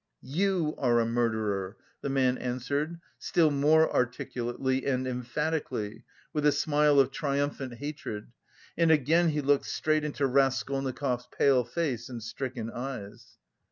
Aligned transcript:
"You 0.23 0.73
are 0.79 0.99
a 0.99 1.05
murderer," 1.05 1.77
the 2.01 2.09
man 2.09 2.35
answered 2.39 2.99
still 3.19 3.51
more 3.51 3.87
articulately 3.95 4.83
and 4.87 5.05
emphatically, 5.05 6.05
with 6.33 6.43
a 6.43 6.51
smile 6.51 6.99
of 6.99 7.11
triumphant 7.11 7.75
hatred, 7.75 8.31
and 8.75 8.89
again 8.89 9.29
he 9.29 9.41
looked 9.41 9.65
straight 9.67 10.03
into 10.03 10.25
Raskolnikov's 10.25 11.27
pale 11.27 11.63
face 11.63 12.09
and 12.09 12.23
stricken 12.23 12.71
eyes. 12.71 13.37